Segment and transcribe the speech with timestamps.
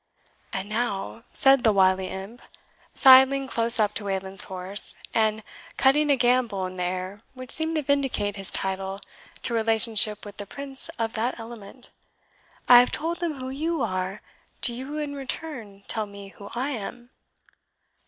[0.51, 2.41] "And now," said the wily imp,
[2.95, 5.43] sidling close up to Wayland's horse, and
[5.77, 8.99] cutting a gambol in the air which seemed to vindicate his title
[9.43, 11.91] to relationship with the prince of that element,
[12.67, 14.23] "I have told them who YOU are,
[14.61, 17.11] do you in return tell me who I am?"